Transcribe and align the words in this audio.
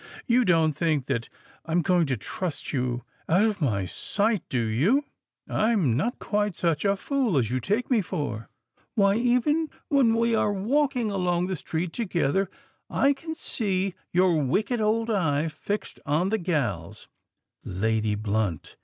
"You 0.25 0.45
don't 0.45 0.73
think 0.73 1.05
that 1.05 1.29
I'm 1.63 1.83
going 1.83 2.07
to 2.07 2.17
trust 2.17 2.73
you 2.73 3.03
out 3.29 3.45
of 3.45 3.61
my 3.61 3.85
sight, 3.85 4.41
do 4.49 4.57
you 4.59 5.05
now? 5.45 5.59
I'm 5.65 5.95
not 5.95 6.17
quite 6.17 6.55
such 6.55 6.83
a 6.83 6.95
fool 6.95 7.37
as 7.37 7.51
you 7.51 7.59
take 7.59 7.91
me 7.91 8.01
for. 8.01 8.49
Why, 8.95 9.13
even 9.17 9.69
when 9.89 10.15
we 10.15 10.33
are 10.33 10.51
walking 10.51 11.11
along 11.11 11.45
the 11.45 11.55
street 11.55 11.93
together, 11.93 12.49
I 12.89 13.13
can 13.13 13.35
see 13.35 13.93
your 14.11 14.41
wicked 14.43 14.81
old 14.81 15.11
eye 15.11 15.47
fixed 15.49 15.99
on 16.03 16.29
the 16.29 16.39
gals——" 16.39 17.07
"Lady 17.63 18.15
Blunt!" 18.15 18.77